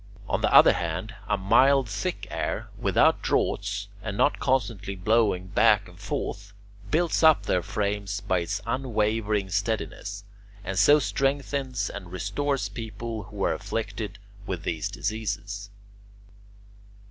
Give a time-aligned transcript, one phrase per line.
[0.27, 5.87] On the other hand, a mild, thick air, without draughts and not constantly blowing back
[5.87, 6.53] and forth,
[6.89, 10.23] builds up their frames by its unwavering steadiness,
[10.63, 14.17] and so strengthens and restores people who are afflicted
[14.47, 15.69] with these diseases.